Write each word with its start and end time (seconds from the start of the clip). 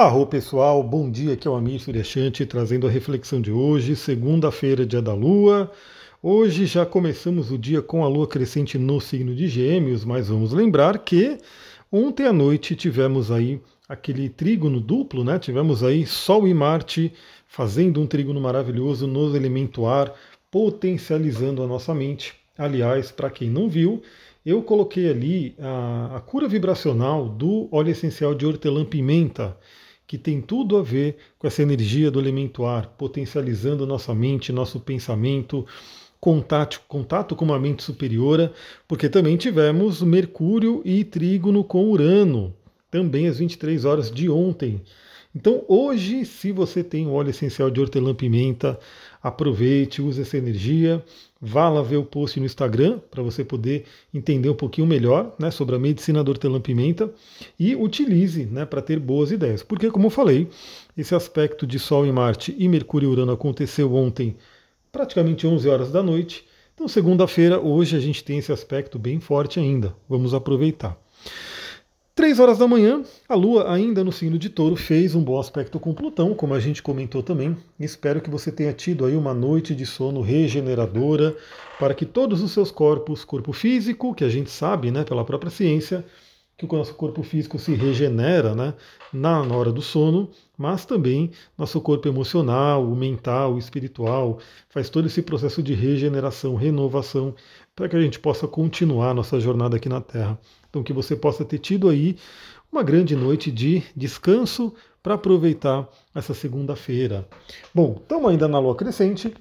Arro 0.00 0.24
pessoal, 0.24 0.80
bom 0.80 1.10
dia, 1.10 1.32
aqui 1.32 1.48
é 1.48 1.50
o 1.50 1.56
Amir 1.56 1.80
Suryashanti 1.80 2.46
trazendo 2.46 2.86
a 2.86 2.90
reflexão 2.90 3.40
de 3.40 3.50
hoje, 3.50 3.96
segunda-feira, 3.96 4.86
dia 4.86 5.02
da 5.02 5.12
Lua. 5.12 5.72
Hoje 6.22 6.66
já 6.66 6.86
começamos 6.86 7.50
o 7.50 7.58
dia 7.58 7.82
com 7.82 8.04
a 8.04 8.08
Lua 8.08 8.28
crescente 8.28 8.78
no 8.78 9.00
signo 9.00 9.34
de 9.34 9.48
Gêmeos, 9.48 10.04
mas 10.04 10.28
vamos 10.28 10.52
lembrar 10.52 10.98
que 10.98 11.36
ontem 11.90 12.26
à 12.26 12.32
noite 12.32 12.76
tivemos 12.76 13.32
aí 13.32 13.60
aquele 13.88 14.28
trígono 14.28 14.80
duplo, 14.80 15.24
né? 15.24 15.36
Tivemos 15.36 15.82
aí 15.82 16.06
Sol 16.06 16.46
e 16.46 16.54
Marte 16.54 17.12
fazendo 17.48 18.00
um 18.00 18.06
trígono 18.06 18.40
maravilhoso 18.40 19.04
no 19.04 19.34
elemento 19.34 19.84
ar, 19.84 20.14
potencializando 20.48 21.60
a 21.60 21.66
nossa 21.66 21.92
mente. 21.92 22.34
Aliás, 22.56 23.10
para 23.10 23.30
quem 23.30 23.50
não 23.50 23.68
viu, 23.68 24.00
eu 24.46 24.62
coloquei 24.62 25.10
ali 25.10 25.56
a, 25.58 26.18
a 26.18 26.20
cura 26.20 26.46
vibracional 26.46 27.28
do 27.28 27.68
óleo 27.72 27.90
essencial 27.90 28.32
de 28.32 28.46
hortelã-pimenta 28.46 29.56
que 30.08 30.16
tem 30.16 30.40
tudo 30.40 30.78
a 30.78 30.82
ver 30.82 31.18
com 31.38 31.46
essa 31.46 31.62
energia 31.62 32.10
do 32.10 32.18
elemento 32.18 32.64
ar, 32.64 32.86
potencializando 32.96 33.86
nossa 33.86 34.14
mente, 34.14 34.50
nosso 34.50 34.80
pensamento, 34.80 35.66
contato, 36.18 36.80
contato 36.88 37.36
com 37.36 37.44
uma 37.44 37.58
mente 37.58 37.82
superiora, 37.82 38.50
porque 38.88 39.06
também 39.06 39.36
tivemos 39.36 40.00
Mercúrio 40.00 40.80
e 40.82 41.04
Trígono 41.04 41.62
com 41.62 41.90
Urano, 41.90 42.54
também 42.90 43.28
às 43.28 43.38
23 43.38 43.84
horas 43.84 44.10
de 44.10 44.30
ontem. 44.30 44.80
Então, 45.34 45.62
hoje, 45.68 46.24
se 46.24 46.52
você 46.52 46.82
tem 46.82 47.06
óleo 47.06 47.28
essencial 47.28 47.70
de 47.70 47.78
hortelã-pimenta, 47.78 48.80
aproveite, 49.22 50.00
use 50.00 50.22
essa 50.22 50.38
energia. 50.38 51.04
Vá 51.40 51.68
lá 51.68 51.82
ver 51.82 51.98
o 51.98 52.04
post 52.04 52.40
no 52.40 52.46
Instagram 52.46 52.98
para 53.10 53.22
você 53.22 53.44
poder 53.44 53.84
entender 54.12 54.50
um 54.50 54.54
pouquinho 54.54 54.86
melhor 54.86 55.36
né, 55.38 55.52
sobre 55.52 55.76
a 55.76 55.78
medicina 55.78 56.24
do 56.24 56.32
hortelã-pimenta 56.32 57.12
e 57.58 57.76
utilize 57.76 58.44
né, 58.46 58.66
para 58.66 58.82
ter 58.82 58.98
boas 58.98 59.30
ideias. 59.30 59.62
Porque, 59.62 59.88
como 59.88 60.06
eu 60.06 60.10
falei, 60.10 60.48
esse 60.96 61.14
aspecto 61.14 61.64
de 61.64 61.78
Sol 61.78 62.04
e 62.04 62.10
Marte 62.10 62.54
e 62.58 62.68
Mercúrio 62.68 63.08
e 63.08 63.12
Urano 63.12 63.30
aconteceu 63.30 63.94
ontem, 63.94 64.36
praticamente 64.90 65.46
11 65.46 65.68
horas 65.68 65.92
da 65.92 66.02
noite. 66.02 66.44
Então, 66.74 66.88
segunda-feira, 66.88 67.60
hoje, 67.60 67.96
a 67.96 68.00
gente 68.00 68.24
tem 68.24 68.38
esse 68.38 68.50
aspecto 68.50 68.98
bem 68.98 69.20
forte 69.20 69.60
ainda. 69.60 69.94
Vamos 70.08 70.34
aproveitar. 70.34 71.00
Três 72.18 72.40
horas 72.40 72.58
da 72.58 72.66
manhã, 72.66 73.04
a 73.28 73.36
Lua, 73.36 73.72
ainda 73.72 74.02
no 74.02 74.10
signo 74.10 74.36
de 74.40 74.48
touro, 74.48 74.74
fez 74.74 75.14
um 75.14 75.22
bom 75.22 75.38
aspecto 75.38 75.78
com 75.78 75.94
Plutão, 75.94 76.34
como 76.34 76.52
a 76.52 76.58
gente 76.58 76.82
comentou 76.82 77.22
também. 77.22 77.56
Espero 77.78 78.20
que 78.20 78.28
você 78.28 78.50
tenha 78.50 78.72
tido 78.72 79.04
aí 79.04 79.14
uma 79.14 79.32
noite 79.32 79.72
de 79.72 79.86
sono 79.86 80.20
regeneradora 80.20 81.36
para 81.78 81.94
que 81.94 82.04
todos 82.04 82.42
os 82.42 82.50
seus 82.50 82.72
corpos, 82.72 83.24
corpo 83.24 83.52
físico, 83.52 84.12
que 84.16 84.24
a 84.24 84.28
gente 84.28 84.50
sabe 84.50 84.90
né, 84.90 85.04
pela 85.04 85.24
própria 85.24 85.48
ciência, 85.48 86.04
que 86.56 86.64
o 86.64 86.76
nosso 86.76 86.92
corpo 86.94 87.22
físico 87.22 87.56
se 87.56 87.72
regenera 87.72 88.52
né, 88.52 88.74
na, 89.12 89.40
hora 89.54 89.70
do 89.70 89.80
sono, 89.80 90.28
mas 90.56 90.84
também 90.84 91.30
nosso 91.56 91.80
corpo 91.80 92.08
emocional, 92.08 92.84
o 92.84 92.96
mental, 92.96 93.54
o 93.54 93.58
espiritual, 93.58 94.40
faz 94.68 94.90
todo 94.90 95.06
esse 95.06 95.22
processo 95.22 95.62
de 95.62 95.72
regeneração, 95.72 96.56
renovação, 96.56 97.32
para 97.78 97.88
que 97.88 97.94
a 97.94 98.00
gente 98.00 98.18
possa 98.18 98.48
continuar 98.48 99.14
nossa 99.14 99.38
jornada 99.38 99.76
aqui 99.76 99.88
na 99.88 100.00
Terra. 100.00 100.36
Então, 100.68 100.82
que 100.82 100.92
você 100.92 101.14
possa 101.14 101.44
ter 101.44 101.60
tido 101.60 101.88
aí 101.88 102.16
uma 102.72 102.82
grande 102.82 103.14
noite 103.14 103.52
de 103.52 103.84
descanso 103.94 104.74
para 105.00 105.14
aproveitar 105.14 105.88
essa 106.12 106.34
segunda-feira. 106.34 107.28
Bom, 107.72 107.96
estamos 108.02 108.28
ainda 108.28 108.48
na 108.48 108.58
lua 108.58 108.74
crescente, 108.74 109.32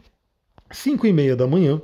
5 0.70 1.08
e 1.08 1.12
meia 1.12 1.36
da 1.36 1.48
manhã, 1.48 1.82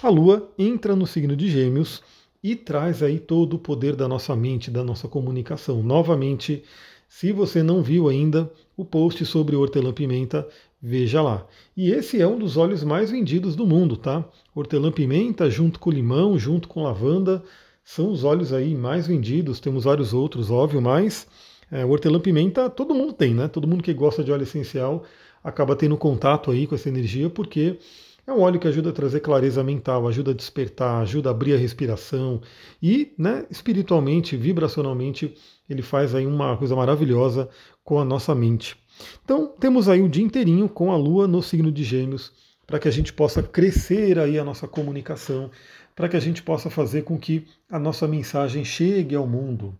a 0.00 0.08
lua 0.08 0.48
entra 0.56 0.94
no 0.94 1.08
signo 1.08 1.34
de 1.34 1.48
Gêmeos 1.48 2.04
e 2.40 2.54
traz 2.54 3.02
aí 3.02 3.18
todo 3.18 3.54
o 3.54 3.58
poder 3.58 3.96
da 3.96 4.06
nossa 4.06 4.36
mente, 4.36 4.70
da 4.70 4.84
nossa 4.84 5.08
comunicação. 5.08 5.82
Novamente, 5.82 6.62
se 7.08 7.32
você 7.32 7.64
não 7.64 7.82
viu 7.82 8.08
ainda 8.08 8.48
o 8.76 8.84
post 8.84 9.26
sobre 9.26 9.56
hortelã-pimenta, 9.56 10.46
veja 10.86 11.20
lá. 11.20 11.44
E 11.76 11.90
esse 11.90 12.22
é 12.22 12.28
um 12.28 12.38
dos 12.38 12.56
óleos 12.56 12.84
mais 12.84 13.10
vendidos 13.10 13.56
do 13.56 13.66
mundo, 13.66 13.96
tá? 13.96 14.24
Hortelã-pimenta 14.54 15.50
junto 15.50 15.80
com 15.80 15.90
limão, 15.90 16.38
junto 16.38 16.68
com 16.68 16.84
lavanda, 16.84 17.42
são 17.82 18.12
os 18.12 18.22
óleos 18.22 18.52
aí 18.52 18.72
mais 18.72 19.08
vendidos, 19.08 19.58
temos 19.58 19.82
vários 19.82 20.14
outros, 20.14 20.48
óbvio, 20.48 20.80
mas 20.80 21.26
é, 21.72 21.84
hortelã-pimenta 21.84 22.70
todo 22.70 22.94
mundo 22.94 23.12
tem, 23.12 23.34
né? 23.34 23.48
Todo 23.48 23.66
mundo 23.66 23.82
que 23.82 23.92
gosta 23.92 24.22
de 24.22 24.30
óleo 24.30 24.44
essencial 24.44 25.02
acaba 25.42 25.74
tendo 25.74 25.96
contato 25.96 26.52
aí 26.52 26.68
com 26.68 26.76
essa 26.76 26.88
energia, 26.88 27.28
porque 27.28 27.80
é 28.24 28.32
um 28.32 28.40
óleo 28.40 28.60
que 28.60 28.68
ajuda 28.68 28.90
a 28.90 28.92
trazer 28.92 29.18
clareza 29.18 29.64
mental, 29.64 30.06
ajuda 30.06 30.30
a 30.30 30.34
despertar, 30.34 31.02
ajuda 31.02 31.30
a 31.30 31.32
abrir 31.32 31.54
a 31.54 31.58
respiração 31.58 32.40
e, 32.80 33.12
né, 33.18 33.44
espiritualmente, 33.50 34.36
vibracionalmente, 34.36 35.34
ele 35.68 35.82
faz 35.82 36.14
aí 36.14 36.24
uma 36.24 36.56
coisa 36.56 36.76
maravilhosa 36.76 37.48
com 37.82 37.98
a 37.98 38.04
nossa 38.04 38.36
mente. 38.36 38.76
Então, 39.24 39.48
temos 39.58 39.88
aí 39.88 40.02
o 40.02 40.08
dia 40.08 40.24
inteirinho 40.24 40.68
com 40.68 40.92
a 40.92 40.96
Lua 40.96 41.26
no 41.26 41.42
signo 41.42 41.70
de 41.72 41.84
Gêmeos, 41.84 42.32
para 42.66 42.78
que 42.78 42.88
a 42.88 42.90
gente 42.90 43.12
possa 43.12 43.42
crescer 43.42 44.18
aí 44.18 44.38
a 44.38 44.44
nossa 44.44 44.66
comunicação, 44.66 45.50
para 45.94 46.08
que 46.08 46.16
a 46.16 46.20
gente 46.20 46.42
possa 46.42 46.68
fazer 46.68 47.02
com 47.02 47.18
que 47.18 47.46
a 47.70 47.78
nossa 47.78 48.06
mensagem 48.06 48.64
chegue 48.64 49.14
ao 49.14 49.26
mundo. 49.26 49.78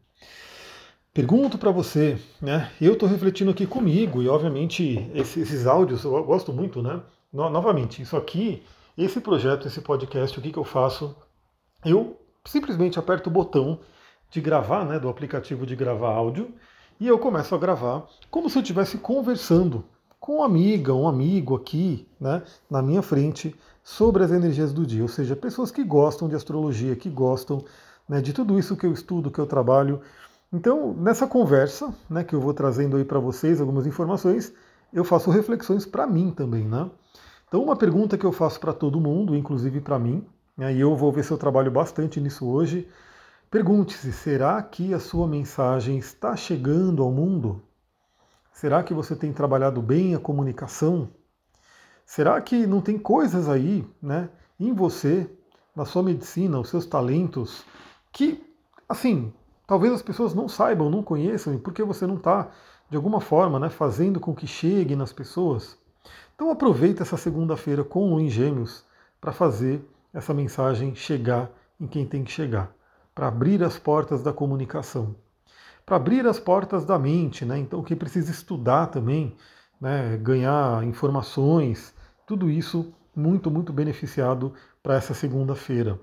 Pergunto 1.12 1.56
para 1.56 1.70
você, 1.70 2.18
né? 2.40 2.70
Eu 2.80 2.92
estou 2.92 3.08
refletindo 3.08 3.50
aqui 3.50 3.66
comigo 3.66 4.22
e, 4.22 4.28
obviamente, 4.28 5.08
esses, 5.14 5.36
esses, 5.38 5.66
áudios 5.66 6.04
eu 6.04 6.22
gosto 6.24 6.52
muito, 6.52 6.82
né? 6.82 7.00
No, 7.32 7.48
novamente, 7.48 8.02
isso 8.02 8.16
aqui, 8.16 8.62
esse 8.98 9.20
projeto, 9.20 9.66
esse 9.66 9.80
podcast, 9.80 10.38
o 10.38 10.42
que, 10.42 10.52
que 10.52 10.58
eu 10.58 10.64
faço? 10.64 11.16
Eu 11.84 12.20
simplesmente 12.44 12.98
aperto 12.98 13.30
o 13.30 13.32
botão 13.32 13.80
de 14.30 14.40
gravar, 14.42 14.84
né? 14.84 14.98
Do 14.98 15.08
aplicativo 15.08 15.64
de 15.64 15.74
gravar 15.74 16.10
áudio 16.10 16.52
e 16.98 17.06
eu 17.06 17.18
começo 17.18 17.54
a 17.54 17.58
gravar 17.58 18.06
como 18.30 18.48
se 18.48 18.58
eu 18.58 18.62
estivesse 18.62 18.98
conversando 18.98 19.84
com 20.18 20.36
uma 20.36 20.46
amiga, 20.46 20.92
um 20.94 21.06
amigo 21.06 21.54
aqui, 21.54 22.08
né? 22.20 22.42
Na 22.70 22.82
minha 22.82 23.02
frente, 23.02 23.54
sobre 23.84 24.24
as 24.24 24.32
energias 24.32 24.72
do 24.72 24.84
dia, 24.84 25.02
ou 25.02 25.08
seja, 25.08 25.36
pessoas 25.36 25.70
que 25.70 25.84
gostam 25.84 26.28
de 26.28 26.34
astrologia, 26.34 26.96
que 26.96 27.08
gostam 27.08 27.64
né, 28.08 28.20
de 28.20 28.32
tudo 28.32 28.58
isso 28.58 28.76
que 28.76 28.84
eu 28.84 28.92
estudo, 28.92 29.30
que 29.30 29.38
eu 29.38 29.46
trabalho. 29.46 30.00
Então, 30.52 30.92
nessa 30.94 31.26
conversa, 31.26 31.94
né, 32.10 32.24
que 32.24 32.34
eu 32.34 32.40
vou 32.40 32.52
trazendo 32.52 32.96
aí 32.96 33.04
para 33.04 33.20
vocês 33.20 33.60
algumas 33.60 33.86
informações, 33.86 34.52
eu 34.92 35.04
faço 35.04 35.30
reflexões 35.30 35.86
para 35.86 36.06
mim 36.06 36.30
também, 36.30 36.64
né? 36.64 36.90
Então, 37.46 37.62
uma 37.62 37.76
pergunta 37.76 38.18
que 38.18 38.26
eu 38.26 38.32
faço 38.32 38.58
para 38.58 38.72
todo 38.72 39.00
mundo, 39.00 39.36
inclusive 39.36 39.80
para 39.80 39.98
mim, 39.98 40.24
né, 40.56 40.74
e 40.74 40.80
eu 40.80 40.96
vou 40.96 41.12
ver 41.12 41.24
se 41.24 41.30
eu 41.30 41.38
trabalho 41.38 41.70
bastante 41.70 42.20
nisso 42.20 42.44
hoje. 42.44 42.88
Pergunte-se: 43.56 44.12
será 44.12 44.62
que 44.62 44.92
a 44.92 45.00
sua 45.00 45.26
mensagem 45.26 45.96
está 45.96 46.36
chegando 46.36 47.02
ao 47.02 47.10
mundo? 47.10 47.62
Será 48.52 48.82
que 48.82 48.92
você 48.92 49.16
tem 49.16 49.32
trabalhado 49.32 49.80
bem 49.80 50.14
a 50.14 50.18
comunicação? 50.18 51.08
Será 52.04 52.38
que 52.38 52.66
não 52.66 52.82
tem 52.82 52.98
coisas 52.98 53.48
aí, 53.48 53.88
né, 54.02 54.28
em 54.60 54.74
você, 54.74 55.26
na 55.74 55.86
sua 55.86 56.02
medicina, 56.02 56.60
os 56.60 56.68
seus 56.68 56.84
talentos, 56.84 57.64
que, 58.12 58.44
assim, 58.86 59.32
talvez 59.66 59.90
as 59.90 60.02
pessoas 60.02 60.34
não 60.34 60.50
saibam, 60.50 60.90
não 60.90 61.02
conheçam, 61.02 61.58
porque 61.58 61.82
você 61.82 62.06
não 62.06 62.16
está, 62.16 62.50
de 62.90 62.96
alguma 62.98 63.22
forma, 63.22 63.58
né, 63.58 63.70
fazendo 63.70 64.20
com 64.20 64.34
que 64.34 64.46
chegue 64.46 64.94
nas 64.94 65.14
pessoas? 65.14 65.78
Então 66.34 66.50
aproveita 66.50 67.04
essa 67.04 67.16
segunda-feira 67.16 67.82
com 67.82 68.12
o 68.12 68.28
Gêmeos 68.28 68.84
para 69.18 69.32
fazer 69.32 69.82
essa 70.12 70.34
mensagem 70.34 70.94
chegar 70.94 71.50
em 71.80 71.86
quem 71.86 72.04
tem 72.04 72.22
que 72.22 72.30
chegar, 72.30 72.70
para 73.16 73.28
abrir 73.28 73.64
as 73.64 73.78
portas 73.78 74.22
da 74.22 74.30
comunicação, 74.30 75.16
para 75.86 75.96
abrir 75.96 76.26
as 76.26 76.38
portas 76.38 76.84
da 76.84 76.98
mente, 76.98 77.46
né? 77.46 77.58
Então 77.58 77.82
quem 77.82 77.96
precisa 77.96 78.30
estudar 78.30 78.88
também, 78.88 79.34
né, 79.80 80.18
ganhar 80.18 80.84
informações, 80.84 81.94
tudo 82.26 82.50
isso 82.50 82.92
muito, 83.16 83.50
muito 83.50 83.72
beneficiado 83.72 84.52
para 84.82 84.96
essa 84.96 85.14
segunda-feira. 85.14 85.98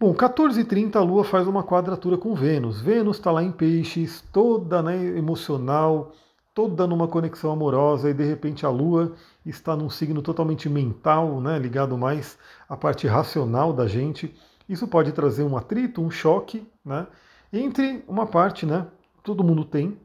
Bom, 0.00 0.12
14h30 0.12 0.96
a 0.96 1.00
Lua 1.00 1.22
faz 1.22 1.46
uma 1.46 1.62
quadratura 1.62 2.18
com 2.18 2.34
Vênus. 2.34 2.80
Vênus 2.80 3.18
está 3.18 3.30
lá 3.30 3.44
em 3.44 3.52
peixes, 3.52 4.20
toda 4.32 4.82
né, 4.82 5.16
emocional, 5.16 6.12
toda 6.52 6.88
numa 6.88 7.06
conexão 7.06 7.52
amorosa, 7.52 8.10
e 8.10 8.14
de 8.14 8.24
repente 8.24 8.66
a 8.66 8.68
Lua 8.68 9.12
está 9.44 9.76
num 9.76 9.88
signo 9.88 10.20
totalmente 10.22 10.68
mental, 10.68 11.40
né, 11.40 11.56
ligado 11.56 11.96
mais 11.96 12.36
à 12.68 12.76
parte 12.76 13.06
racional 13.06 13.72
da 13.72 13.86
gente. 13.86 14.34
Isso 14.68 14.86
pode 14.88 15.12
trazer 15.12 15.44
um 15.44 15.56
atrito, 15.56 16.02
um 16.02 16.10
choque, 16.10 16.66
né, 16.84 17.06
entre 17.52 18.04
uma 18.08 18.26
parte, 18.26 18.66
né, 18.66 18.86
todo 19.22 19.44
mundo 19.44 19.64
tem, 19.64 19.98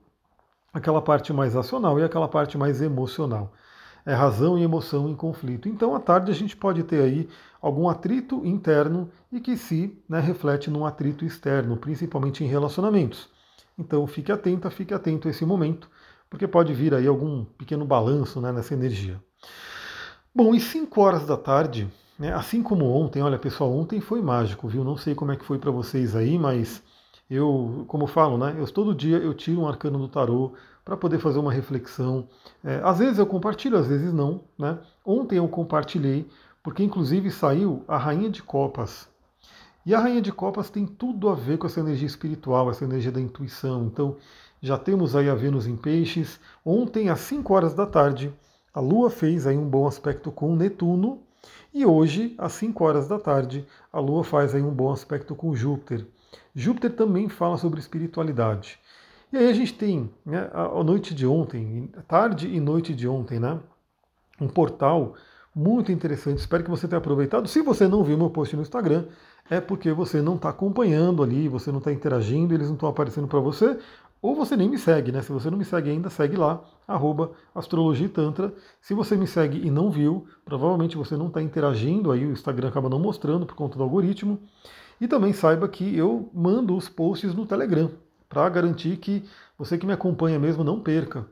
aquela 0.74 1.02
parte 1.02 1.34
mais 1.34 1.54
racional 1.54 2.00
e 2.00 2.04
aquela 2.04 2.28
parte 2.28 2.58
mais 2.58 2.82
emocional 2.82 3.52
é 4.06 4.14
razão 4.14 4.58
e 4.58 4.64
emoção 4.64 5.10
em 5.10 5.16
conflito. 5.16 5.70
Então, 5.70 5.96
à 5.96 6.00
tarde, 6.00 6.32
a 6.32 6.36
gente 6.36 6.56
pode 6.56 6.84
ter 6.84 7.02
aí 7.02 7.30
algum 7.62 7.88
atrito 7.88 8.46
interno 8.46 9.10
e 9.32 9.40
que 9.40 9.56
se 9.56 9.98
né, 10.10 10.20
reflete 10.20 10.70
num 10.70 10.86
atrito 10.86 11.26
externo, 11.26 11.78
principalmente 11.78 12.44
em 12.44 12.48
relacionamentos. 12.48 13.30
Então, 13.78 14.06
fique 14.08 14.32
atenta, 14.32 14.70
fique 14.70 14.94
atento 14.94 15.28
a 15.28 15.32
esse 15.32 15.46
momento, 15.46 15.90
porque 16.30 16.48
pode 16.48 16.74
vir 16.74 16.94
aí 16.94 17.08
algum 17.08 17.46
pequeno 17.46 17.86
balanço 17.86 18.42
né, 18.42 18.52
nessa 18.52 18.74
energia. 18.74 19.22
Bom, 20.34 20.56
e 20.56 20.60
5 20.60 21.02
horas 21.02 21.26
da 21.26 21.38
tarde, 21.38 21.90
assim 22.30 22.62
como 22.62 22.86
ontem, 22.86 23.22
olha 23.22 23.40
pessoal, 23.40 23.72
ontem 23.72 24.00
foi 24.02 24.22
mágico, 24.22 24.68
viu? 24.68 24.84
Não 24.84 24.98
sei 24.98 25.16
como 25.16 25.32
é 25.32 25.36
que 25.38 25.46
foi 25.46 25.58
para 25.60 25.72
vocês 25.72 26.16
aí, 26.16 26.38
mas 26.38 26.84
Eu, 27.30 27.86
como 27.88 28.04
eu 28.06 28.08
falo, 28.08 28.38
né? 28.38 28.56
Eu 28.60 28.68
todo 28.72 28.96
dia 28.96 29.18
eu 29.18 29.34
tiro 29.34 29.62
um 29.62 29.68
arcano 29.68 30.00
do 30.00 30.08
tarô 30.10 30.54
para 30.86 30.98
poder 30.98 31.20
fazer 31.20 31.40
uma 31.40 31.54
reflexão. 31.54 32.28
É, 32.64 32.82
às 32.84 33.00
vezes 33.00 33.20
eu 33.20 33.28
compartilho, 33.28 33.78
às 33.78 33.88
vezes 33.88 34.14
não, 34.14 34.44
né? 34.60 34.80
Ontem 35.06 35.38
eu 35.38 35.48
compartilhei, 35.50 36.28
porque 36.64 36.84
inclusive 36.84 37.32
saiu 37.32 37.84
a 37.88 37.98
Rainha 37.98 38.30
de 38.30 38.44
Copas. 38.44 39.10
E 39.86 39.94
a 39.96 40.00
Rainha 40.00 40.22
de 40.22 40.32
Copas 40.32 40.70
tem 40.70 40.86
tudo 40.86 41.30
a 41.30 41.36
ver 41.36 41.58
com 41.58 41.68
essa 41.68 41.80
energia 41.80 42.08
espiritual, 42.08 42.70
essa 42.70 42.84
energia 42.86 43.12
da 43.12 43.22
intuição. 43.22 43.86
Então, 43.86 44.18
já 44.62 44.78
temos 44.78 45.16
aí 45.16 45.30
a 45.30 45.36
Vênus 45.36 45.68
em 45.68 45.76
Peixes. 45.78 46.40
Ontem, 46.66 47.10
às 47.10 47.20
5 47.22 47.54
horas 47.54 47.74
da 47.74 47.86
tarde, 47.86 48.34
a 48.74 48.80
Lua 48.80 49.10
fez 49.10 49.48
aí 49.48 49.58
um 49.58 49.70
bom 49.70 49.88
aspecto 49.88 50.32
com 50.32 50.56
Netuno. 50.56 51.20
E 51.74 51.86
hoje, 51.86 52.36
às 52.38 52.52
5 52.54 52.84
horas 52.84 53.08
da 53.08 53.18
tarde, 53.18 53.66
a 53.92 54.00
Lua 54.00 54.24
faz 54.24 54.54
aí 54.54 54.62
um 54.62 54.74
bom 54.74 54.92
aspecto 54.92 55.34
com 55.36 55.56
Júpiter. 55.56 56.06
Júpiter 56.54 56.94
também 56.94 57.30
fala 57.30 57.58
sobre 57.58 57.80
espiritualidade. 57.80 58.78
E 59.32 59.38
aí 59.38 59.50
a 59.50 59.54
gente 59.54 59.74
tem, 59.74 60.12
né, 60.26 60.50
a 60.54 60.84
noite 60.84 61.16
de 61.16 61.26
ontem, 61.26 61.90
tarde 62.08 62.48
e 62.54 62.60
noite 62.60 62.94
de 62.94 63.08
ontem, 63.08 63.40
né, 63.40 63.58
um 64.40 64.50
portal 64.50 65.14
muito 65.56 65.92
interessante. 65.92 66.40
Espero 66.40 66.64
que 66.64 66.70
você 66.70 66.88
tenha 66.88 66.98
aproveitado. 66.98 67.48
Se 67.48 67.62
você 67.62 67.88
não 67.88 68.04
viu 68.04 68.18
meu 68.18 68.30
post 68.30 68.56
no 68.56 68.62
Instagram, 68.62 69.06
é 69.50 69.62
porque 69.62 69.92
você 69.94 70.22
não 70.22 70.36
está 70.36 70.50
acompanhando 70.50 71.24
ali, 71.24 71.48
você 71.48 71.72
não 71.72 71.80
está 71.80 71.92
interagindo, 71.92 72.54
eles 72.54 72.68
não 72.68 72.76
estão 72.76 72.90
aparecendo 72.90 73.28
para 73.28 73.40
você, 73.40 73.78
ou 74.22 74.36
você 74.36 74.56
nem 74.56 74.70
me 74.70 74.78
segue, 74.78 75.12
né? 75.12 75.22
Se 75.22 75.32
você 75.32 75.50
não 75.50 75.58
me 75.58 75.66
segue 75.66 75.90
ainda, 75.90 76.10
segue 76.10 76.38
lá, 76.38 76.64
arroba 76.88 77.32
Astrologia 77.56 78.08
Tantra. 78.08 78.54
Se 78.80 78.94
você 78.94 79.18
me 79.18 79.26
segue 79.26 79.66
e 79.66 79.72
não 79.72 79.90
viu, 79.90 80.28
provavelmente 80.46 80.96
você 80.96 81.18
não 81.18 81.28
está 81.28 81.42
interagindo, 81.42 82.12
aí 82.12 82.26
o 82.26 82.32
Instagram 82.32 82.68
acaba 82.68 82.90
não 82.90 83.00
mostrando 83.00 83.46
por 83.46 83.56
conta 83.56 83.78
do 83.78 83.84
algoritmo. 83.84 84.40
E 85.00 85.08
também 85.08 85.34
saiba 85.34 85.68
que 85.68 85.98
eu 85.98 86.30
mando 86.34 86.76
os 86.78 86.88
posts 86.88 87.34
no 87.34 87.46
Telegram, 87.46 87.90
para 88.30 88.48
garantir 88.48 88.98
que 88.98 89.24
você 89.58 89.78
que 89.78 89.86
me 89.86 89.94
acompanha 89.94 90.38
mesmo 90.38 90.64
não 90.64 90.80
perca. 90.80 91.26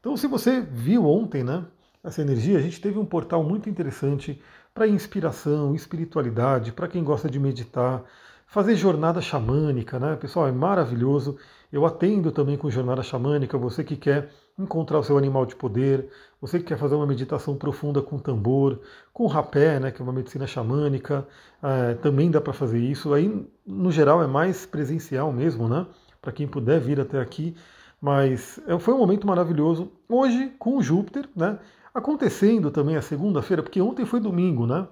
Então, 0.00 0.16
se 0.16 0.26
você 0.26 0.60
viu 0.60 1.06
ontem, 1.06 1.44
né, 1.44 1.64
essa 2.02 2.20
energia, 2.20 2.58
a 2.58 2.60
gente 2.60 2.80
teve 2.80 2.98
um 2.98 3.04
portal 3.04 3.44
muito 3.44 3.70
interessante 3.70 4.42
para 4.74 4.88
inspiração, 4.88 5.74
espiritualidade, 5.74 6.72
para 6.72 6.88
quem 6.88 7.04
gosta 7.04 7.30
de 7.30 7.38
meditar, 7.38 8.02
fazer 8.52 8.76
jornada 8.76 9.18
xamânica, 9.22 9.98
né? 9.98 10.14
Pessoal, 10.14 10.46
é 10.46 10.52
maravilhoso. 10.52 11.38
Eu 11.72 11.86
atendo 11.86 12.30
também 12.30 12.58
com 12.58 12.70
jornada 12.70 13.02
xamânica, 13.02 13.56
você 13.56 13.82
que 13.82 13.96
quer 13.96 14.28
encontrar 14.58 14.98
o 14.98 15.02
seu 15.02 15.16
animal 15.16 15.46
de 15.46 15.56
poder, 15.56 16.10
você 16.38 16.58
que 16.58 16.66
quer 16.66 16.76
fazer 16.76 16.94
uma 16.94 17.06
meditação 17.06 17.56
profunda 17.56 18.02
com 18.02 18.18
tambor, 18.18 18.78
com 19.10 19.26
rapé, 19.26 19.80
né, 19.80 19.90
que 19.90 20.02
é 20.02 20.04
uma 20.04 20.12
medicina 20.12 20.46
xamânica, 20.46 21.26
é, 21.62 21.94
também 21.94 22.30
dá 22.30 22.42
para 22.42 22.52
fazer 22.52 22.78
isso. 22.78 23.14
Aí, 23.14 23.48
no 23.66 23.90
geral, 23.90 24.22
é 24.22 24.26
mais 24.26 24.66
presencial 24.66 25.32
mesmo, 25.32 25.66
né? 25.66 25.86
Para 26.20 26.30
quem 26.30 26.46
puder 26.46 26.78
vir 26.78 27.00
até 27.00 27.18
aqui. 27.18 27.56
Mas 27.98 28.60
é, 28.66 28.78
foi 28.78 28.92
um 28.92 28.98
momento 28.98 29.26
maravilhoso. 29.26 29.90
Hoje, 30.06 30.52
com 30.58 30.82
Júpiter, 30.82 31.26
né? 31.34 31.58
Acontecendo 31.94 32.70
também 32.70 32.96
a 32.96 33.02
segunda-feira, 33.02 33.62
porque 33.62 33.80
ontem 33.80 34.04
foi 34.04 34.20
domingo, 34.20 34.66
né? 34.66 34.86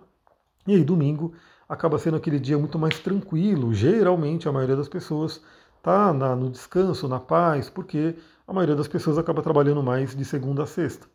E 0.67 0.75
aí, 0.75 0.85
domingo 0.85 1.33
acaba 1.69 1.99
sendo 1.99 2.17
aquele 2.17 2.41
dia 2.41 2.59
muito 2.59 2.79
mais 2.79 2.99
tranquilo. 2.99 3.73
Geralmente, 3.73 4.49
a 4.49 4.53
maioria 4.53 4.77
das 4.77 4.89
pessoas 4.89 5.41
está 5.79 6.13
no 6.13 6.51
descanso, 6.51 7.09
na 7.09 7.21
paz, 7.21 7.71
porque 7.71 8.17
a 8.47 8.53
maioria 8.53 8.75
das 8.75 8.89
pessoas 8.89 9.17
acaba 9.17 9.43
trabalhando 9.43 9.83
mais 9.83 10.15
de 10.15 10.25
segunda 10.25 10.65
a 10.65 10.67
sexta. 10.67 11.07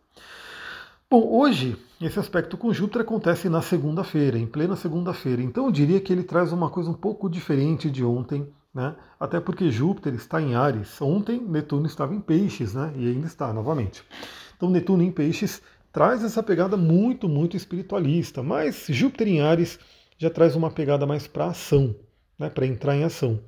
Bom, 1.09 1.27
hoje 1.29 1.77
esse 2.01 2.17
aspecto 2.17 2.57
com 2.57 2.73
Júpiter 2.73 3.03
acontece 3.03 3.47
na 3.47 3.61
segunda-feira, 3.61 4.39
em 4.39 4.47
plena 4.47 4.75
segunda-feira. 4.75 5.41
Então 5.41 5.65
eu 5.65 5.71
diria 5.71 5.99
que 6.01 6.11
ele 6.11 6.23
traz 6.23 6.51
uma 6.51 6.69
coisa 6.69 6.89
um 6.89 6.95
pouco 6.95 7.29
diferente 7.29 7.91
de 7.91 8.03
ontem, 8.03 8.47
né? 8.73 8.95
Até 9.19 9.39
porque 9.39 9.69
Júpiter 9.69 10.13
está 10.15 10.41
em 10.41 10.55
Ares. 10.55 10.99
Ontem 10.99 11.39
Netuno 11.39 11.85
estava 11.85 12.15
em 12.15 12.19
Peixes, 12.19 12.73
né? 12.73 12.91
E 12.95 13.07
ainda 13.07 13.27
está 13.27 13.53
novamente. 13.53 14.03
Então 14.57 14.69
Netuno 14.69 15.03
em 15.03 15.11
Peixes 15.11 15.61
traz 15.95 16.25
essa 16.25 16.43
pegada 16.43 16.75
muito, 16.75 17.29
muito 17.29 17.55
espiritualista, 17.55 18.43
mas 18.43 18.85
Júpiter 18.89 19.29
em 19.29 19.39
Ares 19.39 19.79
já 20.17 20.29
traz 20.29 20.53
uma 20.53 20.69
pegada 20.69 21.05
mais 21.05 21.25
para 21.25 21.45
ação, 21.45 21.95
né? 22.37 22.49
Para 22.49 22.67
entrar 22.67 22.97
em 22.97 23.05
ação. 23.05 23.39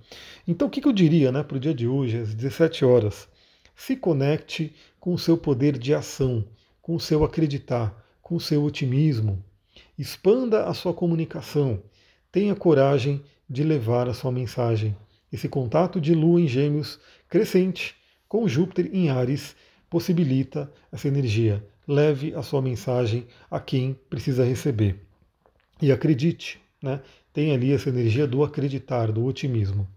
Então 0.48 0.70
o 0.70 0.72
que, 0.72 0.80
que 0.80 0.88
eu 0.88 0.94
diria, 0.94 1.30
né? 1.30 1.44
Para 1.44 1.58
o 1.58 1.60
dia 1.60 1.74
de 1.74 1.86
hoje, 1.86 2.18
às 2.18 2.34
17 2.34 2.86
horas? 2.86 3.28
Se 3.76 3.98
conecte 3.98 4.74
com 4.98 5.14
o 5.14 5.20
seu 5.20 5.38
poder 5.38 5.78
de 5.78 5.94
ação, 5.94 6.46
com 6.82 6.96
o 6.96 7.02
seu 7.02 7.26
acreditar, 7.26 7.94
com 8.22 8.36
o 8.36 8.40
seu 8.40 8.64
otimismo. 8.64 9.44
Expanda 10.00 10.68
a 10.68 10.74
sua 10.74 10.94
comunicação. 10.94 11.84
Tenha 12.32 12.56
coragem 12.56 13.22
de 13.50 13.62
levar 13.62 14.08
a 14.08 14.14
sua 14.14 14.32
mensagem. 14.32 14.96
Esse 15.34 15.50
contato 15.50 16.00
de 16.00 16.16
Lua 16.16 16.40
em 16.40 16.48
Gêmeos 16.48 16.98
crescente 17.28 17.94
com 18.26 18.48
Júpiter 18.48 18.90
em 18.94 19.10
Ares 19.10 19.54
possibilita 19.90 20.72
essa 20.94 21.10
energia. 21.10 21.62
Leve 21.88 22.34
a 22.36 22.42
sua 22.42 22.62
mensagem 22.62 23.26
a 23.50 23.60
quem 23.60 23.98
precisa 24.10 24.44
receber. 24.44 25.00
E 25.82 25.92
acredite, 25.92 26.60
né? 26.82 27.02
tem 27.32 27.54
ali 27.54 27.72
essa 27.72 27.90
energia 27.90 28.26
do 28.26 28.44
acreditar, 28.44 29.12
do 29.12 29.24
otimismo. 29.24 29.88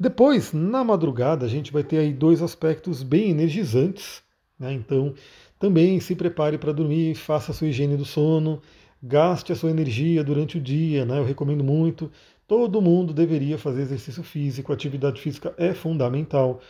Depois, 0.00 0.52
na 0.52 0.82
madrugada, 0.82 1.46
a 1.46 1.48
gente 1.48 1.72
vai 1.72 1.84
ter 1.84 1.98
aí 1.98 2.12
dois 2.12 2.42
aspectos 2.42 3.02
bem 3.02 3.30
energizantes. 3.30 4.22
Né? 4.58 4.72
Então, 4.72 5.14
também 5.58 6.00
se 6.00 6.16
prepare 6.16 6.58
para 6.58 6.72
dormir, 6.72 7.14
faça 7.14 7.52
a 7.52 7.54
sua 7.54 7.68
higiene 7.68 7.96
do 7.96 8.04
sono, 8.04 8.60
gaste 9.02 9.52
a 9.52 9.54
sua 9.54 9.70
energia 9.70 10.24
durante 10.24 10.58
o 10.58 10.60
dia. 10.60 11.04
Né? 11.04 11.18
Eu 11.18 11.24
recomendo 11.24 11.62
muito. 11.62 12.10
Todo 12.48 12.82
mundo 12.82 13.12
deveria 13.12 13.56
fazer 13.56 13.82
exercício 13.82 14.22
físico, 14.22 14.72
atividade 14.72 15.20
física 15.20 15.54
é 15.56 15.72
fundamental. 15.72 16.60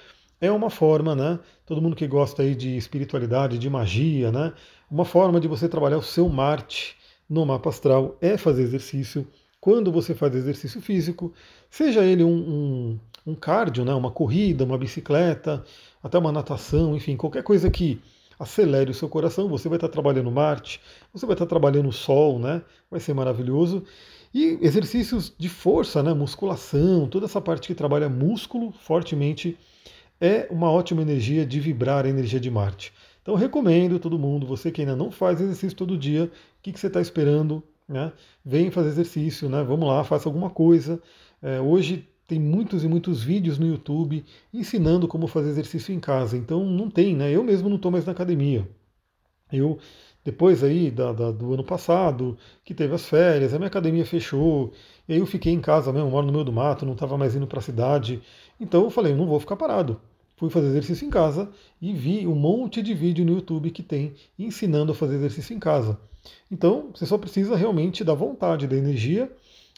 É 0.42 0.50
uma 0.52 0.68
forma, 0.68 1.14
né? 1.14 1.38
Todo 1.64 1.80
mundo 1.80 1.96
que 1.96 2.06
gosta 2.06 2.42
aí 2.42 2.54
de 2.54 2.76
espiritualidade, 2.76 3.56
de 3.58 3.70
magia, 3.70 4.30
né? 4.30 4.52
Uma 4.90 5.06
forma 5.06 5.40
de 5.40 5.48
você 5.48 5.68
trabalhar 5.68 5.96
o 5.96 6.02
seu 6.02 6.28
Marte 6.28 6.96
no 7.30 7.46
mapa 7.46 7.70
astral 7.70 8.18
é 8.20 8.36
fazer 8.36 8.62
exercício. 8.62 9.26
Quando 9.60 9.90
você 9.90 10.14
faz 10.14 10.34
exercício 10.34 10.82
físico, 10.82 11.32
seja 11.70 12.04
ele 12.04 12.24
um, 12.24 12.34
um 12.36 13.00
um 13.26 13.34
cardio, 13.34 13.84
né, 13.84 13.94
uma 13.94 14.10
corrida, 14.10 14.64
uma 14.64 14.76
bicicleta, 14.76 15.64
até 16.02 16.18
uma 16.18 16.32
natação, 16.32 16.96
enfim, 16.96 17.16
qualquer 17.16 17.42
coisa 17.42 17.70
que 17.70 18.00
acelere 18.38 18.90
o 18.90 18.94
seu 18.94 19.08
coração, 19.08 19.48
você 19.48 19.68
vai 19.68 19.76
estar 19.76 19.88
trabalhando 19.88 20.30
Marte, 20.30 20.80
você 21.12 21.24
vai 21.24 21.34
estar 21.34 21.46
trabalhando 21.46 21.88
o 21.88 21.92
Sol, 21.92 22.40
né? 22.40 22.62
Vai 22.90 22.98
ser 22.98 23.14
maravilhoso. 23.14 23.84
E 24.34 24.58
exercícios 24.60 25.32
de 25.38 25.48
força, 25.48 26.02
né? 26.02 26.12
Musculação, 26.12 27.06
toda 27.06 27.26
essa 27.26 27.40
parte 27.40 27.68
que 27.68 27.74
trabalha 27.74 28.08
músculo 28.08 28.72
fortemente 28.72 29.56
é 30.22 30.46
uma 30.48 30.70
ótima 30.70 31.02
energia 31.02 31.44
de 31.44 31.58
vibrar 31.58 32.06
a 32.06 32.08
energia 32.08 32.38
de 32.38 32.48
Marte. 32.48 32.92
Então 33.20 33.34
recomendo 33.34 33.98
todo 33.98 34.16
mundo, 34.16 34.46
você 34.46 34.70
que 34.70 34.80
ainda 34.80 34.94
não 34.94 35.10
faz 35.10 35.40
exercício 35.40 35.76
todo 35.76 35.98
dia, 35.98 36.26
o 36.26 36.30
que, 36.62 36.72
que 36.72 36.78
você 36.78 36.86
está 36.86 37.00
esperando? 37.00 37.60
Né? 37.88 38.12
Vem 38.44 38.70
fazer 38.70 38.90
exercício, 38.90 39.48
né? 39.48 39.64
Vamos 39.64 39.88
lá, 39.88 40.04
faça 40.04 40.28
alguma 40.28 40.48
coisa. 40.48 41.02
É, 41.42 41.60
hoje 41.60 42.08
tem 42.28 42.38
muitos 42.38 42.84
e 42.84 42.88
muitos 42.88 43.20
vídeos 43.24 43.58
no 43.58 43.66
YouTube 43.66 44.24
ensinando 44.54 45.08
como 45.08 45.26
fazer 45.26 45.50
exercício 45.50 45.92
em 45.92 45.98
casa. 45.98 46.36
Então 46.36 46.64
não 46.64 46.88
tem, 46.88 47.16
né? 47.16 47.32
Eu 47.32 47.42
mesmo 47.42 47.68
não 47.68 47.76
estou 47.76 47.90
mais 47.90 48.06
na 48.06 48.12
academia. 48.12 48.68
Eu, 49.52 49.78
depois 50.24 50.62
aí 50.62 50.88
da, 50.90 51.12
da, 51.12 51.32
do 51.32 51.52
ano 51.52 51.64
passado, 51.64 52.38
que 52.64 52.72
teve 52.72 52.94
as 52.94 53.06
férias, 53.06 53.52
a 53.52 53.58
minha 53.58 53.66
academia 53.66 54.06
fechou, 54.06 54.72
e 55.08 55.14
aí 55.14 55.18
eu 55.18 55.26
fiquei 55.26 55.52
em 55.52 55.60
casa 55.60 55.92
mesmo, 55.92 56.10
moro 56.10 56.26
no 56.26 56.32
meio 56.32 56.44
do 56.44 56.52
mato, 56.52 56.86
não 56.86 56.92
estava 56.92 57.18
mais 57.18 57.34
indo 57.34 57.46
para 57.46 57.58
a 57.58 57.62
cidade. 57.62 58.22
Então 58.60 58.84
eu 58.84 58.90
falei, 58.90 59.14
não 59.14 59.26
vou 59.26 59.40
ficar 59.40 59.56
parado. 59.56 60.00
Fui 60.42 60.50
fazer 60.50 60.66
exercício 60.66 61.06
em 61.06 61.10
casa 61.10 61.48
e 61.80 61.92
vi 61.92 62.26
um 62.26 62.34
monte 62.34 62.82
de 62.82 62.92
vídeo 62.94 63.24
no 63.24 63.34
YouTube 63.34 63.70
que 63.70 63.80
tem 63.80 64.12
ensinando 64.36 64.90
a 64.90 64.94
fazer 64.94 65.14
exercício 65.14 65.54
em 65.54 65.60
casa. 65.60 65.96
Então 66.50 66.90
você 66.92 67.06
só 67.06 67.16
precisa 67.16 67.54
realmente 67.54 68.02
da 68.02 68.12
vontade, 68.12 68.66
da 68.66 68.76
energia 68.76 69.30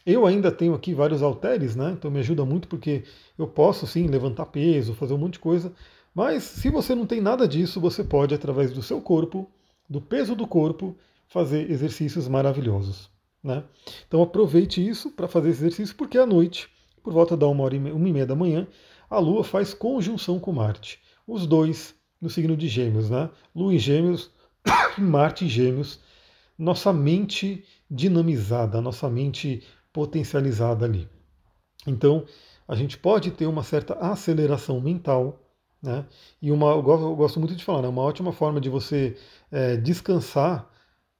eu 0.06 0.26
ainda 0.26 0.50
tenho 0.50 0.72
aqui 0.72 0.92
vários 0.92 1.22
halteres, 1.22 1.74
né? 1.74 1.92
Então 1.92 2.10
me 2.10 2.18
ajuda 2.18 2.46
muito 2.46 2.66
porque 2.66 3.04
eu 3.38 3.46
posso 3.46 3.86
sim 3.86 4.06
levantar 4.06 4.46
peso, 4.46 4.94
fazer 4.94 5.12
um 5.12 5.18
monte 5.18 5.34
de 5.34 5.38
coisa. 5.40 5.70
Mas 6.14 6.44
se 6.44 6.70
você 6.70 6.94
não 6.94 7.06
tem 7.06 7.20
nada 7.20 7.46
disso, 7.46 7.78
você 7.78 8.02
pode, 8.02 8.34
através 8.34 8.72
do 8.72 8.82
seu 8.82 9.00
corpo, 9.00 9.50
do 9.86 10.00
peso 10.00 10.34
do 10.34 10.46
corpo, 10.46 10.96
fazer 11.26 11.70
exercícios 11.70 12.26
maravilhosos. 12.26 13.10
Né? 13.42 13.64
Então 14.08 14.22
aproveite 14.22 14.86
isso 14.86 15.10
para 15.10 15.28
fazer 15.28 15.50
esse 15.50 15.60
exercício, 15.60 15.94
porque 15.94 16.16
à 16.16 16.24
noite, 16.24 16.68
por 17.04 17.12
volta 17.12 17.36
da 17.36 17.46
uma 17.46 17.62
hora 17.62 17.76
e 17.76 17.78
meia, 17.78 17.94
e 17.94 18.12
meia 18.12 18.26
da 18.26 18.34
manhã, 18.34 18.66
a 19.10 19.18
Lua 19.18 19.44
faz 19.44 19.74
conjunção 19.74 20.40
com 20.40 20.52
Marte. 20.52 20.98
Os 21.26 21.46
dois 21.46 21.94
no 22.20 22.30
signo 22.30 22.56
de 22.56 22.66
Gêmeos, 22.66 23.10
né? 23.10 23.30
Lua 23.54 23.74
em 23.74 23.78
Gêmeos, 23.78 24.30
Marte 24.98 25.44
em 25.44 25.48
Gêmeos. 25.48 26.00
Nossa 26.58 26.92
mente 26.92 27.62
dinamizada, 27.90 28.80
nossa 28.80 29.08
mente 29.10 29.62
potencializada 29.92 30.86
ali. 30.86 31.06
Então, 31.86 32.24
a 32.66 32.74
gente 32.74 32.96
pode 32.96 33.30
ter 33.32 33.46
uma 33.46 33.62
certa 33.62 33.94
aceleração 33.94 34.80
mental, 34.80 35.38
né? 35.82 36.06
E 36.40 36.50
uma, 36.50 36.70
eu 36.70 36.82
gosto, 36.82 37.04
eu 37.04 37.14
gosto 37.14 37.38
muito 37.38 37.54
de 37.54 37.62
falar, 37.62 37.82
né? 37.82 37.88
uma 37.88 38.02
ótima 38.02 38.32
forma 38.32 38.58
de 38.60 38.70
você 38.70 39.16
é, 39.52 39.76
descansar 39.76 40.70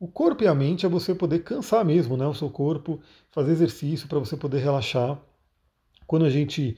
o 0.00 0.08
corpo 0.08 0.42
e 0.42 0.46
a 0.46 0.54
mente 0.54 0.86
é 0.86 0.88
você 0.88 1.14
poder 1.14 1.40
cansar 1.40 1.84
mesmo, 1.84 2.16
né? 2.16 2.26
O 2.26 2.34
seu 2.34 2.48
corpo, 2.48 3.00
fazer 3.30 3.52
exercício 3.52 4.08
para 4.08 4.18
você 4.18 4.36
poder 4.36 4.58
relaxar. 4.58 5.20
Quando 6.06 6.24
a 6.24 6.30
gente 6.30 6.76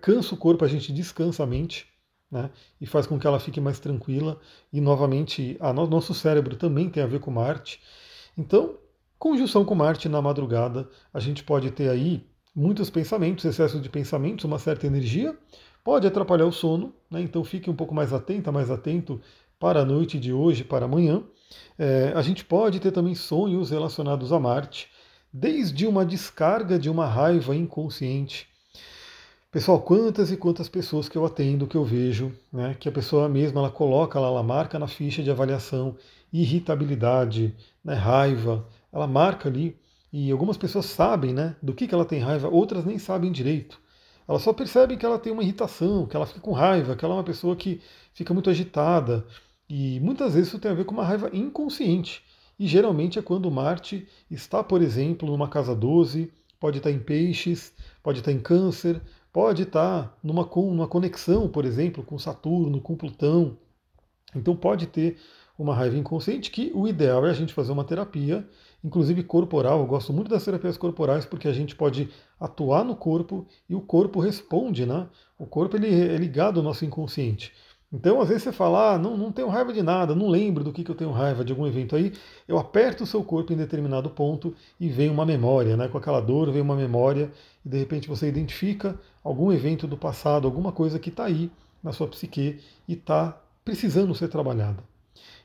cansa 0.00 0.34
o 0.34 0.38
corpo, 0.38 0.64
a 0.64 0.68
gente 0.68 0.92
descansa 0.92 1.42
a 1.42 1.46
mente, 1.46 1.86
né? 2.30 2.50
E 2.80 2.86
faz 2.86 3.06
com 3.06 3.18
que 3.18 3.26
ela 3.26 3.40
fique 3.40 3.60
mais 3.60 3.80
tranquila. 3.80 4.38
E 4.72 4.80
novamente, 4.80 5.56
a 5.60 5.72
no, 5.72 5.86
nosso 5.86 6.14
cérebro 6.14 6.56
também 6.56 6.88
tem 6.88 7.02
a 7.02 7.06
ver 7.06 7.20
com 7.20 7.30
Marte. 7.30 7.80
Então, 8.36 8.76
conjunção 9.18 9.64
com 9.64 9.74
Marte 9.74 10.08
na 10.08 10.22
madrugada, 10.22 10.88
a 11.12 11.20
gente 11.20 11.42
pode 11.42 11.70
ter 11.70 11.88
aí 11.88 12.24
muitos 12.54 12.90
pensamentos, 12.90 13.44
excesso 13.44 13.80
de 13.80 13.88
pensamentos, 13.88 14.44
uma 14.44 14.58
certa 14.58 14.86
energia, 14.86 15.36
pode 15.84 16.06
atrapalhar 16.06 16.46
o 16.46 16.52
sono, 16.52 16.94
né? 17.10 17.20
então 17.20 17.42
fique 17.44 17.70
um 17.70 17.76
pouco 17.76 17.94
mais 17.94 18.12
atenta, 18.12 18.52
mais 18.52 18.70
atento 18.70 19.20
para 19.58 19.80
a 19.80 19.84
noite 19.84 20.18
de 20.18 20.32
hoje, 20.32 20.64
para 20.64 20.86
amanhã. 20.86 21.22
É, 21.78 22.12
a 22.14 22.22
gente 22.22 22.44
pode 22.44 22.80
ter 22.80 22.92
também 22.92 23.14
sonhos 23.14 23.70
relacionados 23.70 24.32
a 24.32 24.38
Marte, 24.38 24.88
desde 25.32 25.86
uma 25.86 26.04
descarga 26.04 26.78
de 26.78 26.90
uma 26.90 27.06
raiva 27.06 27.54
inconsciente. 27.54 28.48
Pessoal, 29.50 29.80
quantas 29.80 30.30
e 30.30 30.36
quantas 30.36 30.68
pessoas 30.68 31.08
que 31.08 31.18
eu 31.18 31.24
atendo, 31.24 31.66
que 31.66 31.76
eu 31.76 31.84
vejo, 31.84 32.32
né, 32.52 32.76
que 32.78 32.88
a 32.88 32.92
pessoa 32.92 33.28
mesma 33.28 33.60
ela 33.60 33.70
coloca 33.70 34.18
lá, 34.18 34.28
ela 34.28 34.42
marca 34.42 34.78
na 34.78 34.86
ficha 34.86 35.22
de 35.22 35.30
avaliação 35.30 35.96
irritabilidade, 36.32 37.54
né, 37.84 37.94
raiva, 37.94 38.64
ela 38.92 39.06
marca 39.06 39.48
ali 39.48 39.76
e 40.12 40.30
algumas 40.30 40.56
pessoas 40.56 40.86
sabem 40.86 41.32
né, 41.32 41.56
do 41.62 41.74
que, 41.74 41.86
que 41.86 41.94
ela 41.94 42.04
tem 42.04 42.20
raiva, 42.20 42.48
outras 42.48 42.84
nem 42.84 42.98
sabem 42.98 43.32
direito. 43.32 43.80
Elas 44.28 44.42
só 44.42 44.52
percebem 44.52 44.96
que 44.96 45.04
ela 45.04 45.18
tem 45.18 45.32
uma 45.32 45.42
irritação, 45.42 46.06
que 46.06 46.14
ela 46.14 46.26
fica 46.26 46.40
com 46.40 46.52
raiva, 46.52 46.94
que 46.94 47.04
ela 47.04 47.14
é 47.14 47.16
uma 47.16 47.24
pessoa 47.24 47.56
que 47.56 47.80
fica 48.14 48.32
muito 48.32 48.48
agitada. 48.48 49.26
E 49.68 49.98
muitas 50.00 50.34
vezes 50.34 50.48
isso 50.48 50.58
tem 50.60 50.70
a 50.70 50.74
ver 50.74 50.84
com 50.84 50.94
uma 50.94 51.04
raiva 51.04 51.30
inconsciente. 51.32 52.22
E 52.60 52.66
geralmente 52.66 53.18
é 53.18 53.22
quando 53.22 53.50
Marte 53.50 54.06
está, 54.30 54.62
por 54.62 54.82
exemplo, 54.82 55.26
numa 55.26 55.48
casa 55.48 55.74
12, 55.74 56.30
pode 56.60 56.76
estar 56.76 56.90
em 56.90 56.98
peixes, 56.98 57.72
pode 58.02 58.18
estar 58.18 58.30
em 58.32 58.38
câncer, 58.38 59.00
pode 59.32 59.62
estar 59.62 60.14
numa, 60.22 60.46
numa 60.54 60.86
conexão, 60.86 61.48
por 61.48 61.64
exemplo, 61.64 62.04
com 62.04 62.18
Saturno, 62.18 62.78
com 62.78 62.94
Plutão. 62.94 63.56
Então 64.36 64.54
pode 64.54 64.88
ter 64.88 65.16
uma 65.58 65.74
raiva 65.74 65.96
inconsciente 65.96 66.50
que 66.50 66.70
o 66.74 66.86
ideal 66.86 67.26
é 67.26 67.30
a 67.30 67.32
gente 67.32 67.54
fazer 67.54 67.72
uma 67.72 67.82
terapia, 67.82 68.46
inclusive 68.84 69.22
corporal. 69.22 69.80
Eu 69.80 69.86
gosto 69.86 70.12
muito 70.12 70.28
das 70.28 70.44
terapias 70.44 70.76
corporais 70.76 71.24
porque 71.24 71.48
a 71.48 71.54
gente 71.54 71.74
pode 71.74 72.10
atuar 72.38 72.84
no 72.84 72.94
corpo 72.94 73.46
e 73.70 73.74
o 73.74 73.80
corpo 73.80 74.20
responde, 74.20 74.84
né? 74.84 75.08
O 75.38 75.46
corpo 75.46 75.78
ele 75.78 75.88
é 75.88 76.16
ligado 76.18 76.60
ao 76.60 76.64
nosso 76.64 76.84
inconsciente. 76.84 77.54
Então, 77.92 78.20
às 78.20 78.28
vezes 78.28 78.44
você 78.44 78.52
fala, 78.52 78.94
ah, 78.94 78.98
não, 78.98 79.16
não 79.16 79.32
tenho 79.32 79.48
raiva 79.48 79.72
de 79.72 79.82
nada, 79.82 80.14
não 80.14 80.28
lembro 80.28 80.62
do 80.62 80.72
que, 80.72 80.84
que 80.84 80.90
eu 80.90 80.94
tenho 80.94 81.10
raiva 81.10 81.44
de 81.44 81.52
algum 81.52 81.66
evento 81.66 81.96
aí. 81.96 82.12
Eu 82.46 82.56
aperto 82.56 83.02
o 83.02 83.06
seu 83.06 83.24
corpo 83.24 83.52
em 83.52 83.56
determinado 83.56 84.08
ponto 84.10 84.54
e 84.78 84.88
vem 84.88 85.10
uma 85.10 85.26
memória, 85.26 85.76
né? 85.76 85.88
Com 85.88 85.98
aquela 85.98 86.20
dor 86.20 86.52
vem 86.52 86.62
uma 86.62 86.76
memória 86.76 87.32
e 87.64 87.68
de 87.68 87.78
repente 87.78 88.08
você 88.08 88.28
identifica 88.28 88.96
algum 89.24 89.50
evento 89.50 89.88
do 89.88 89.96
passado, 89.96 90.46
alguma 90.46 90.70
coisa 90.70 91.00
que 91.00 91.08
está 91.08 91.24
aí 91.24 91.50
na 91.82 91.92
sua 91.92 92.06
psique 92.06 92.60
e 92.86 92.92
está 92.92 93.40
precisando 93.64 94.14
ser 94.14 94.28
trabalhada. 94.28 94.84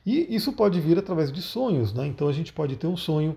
E 0.04 0.32
isso 0.32 0.52
pode 0.52 0.80
vir 0.80 0.96
através 0.98 1.32
de 1.32 1.42
sonhos, 1.42 1.92
né? 1.92 2.06
Então 2.06 2.28
a 2.28 2.32
gente 2.32 2.52
pode 2.52 2.76
ter 2.76 2.86
um 2.86 2.96
sonho 2.96 3.36